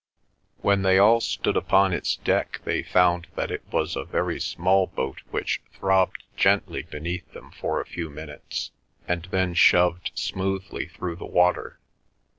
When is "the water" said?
11.17-11.77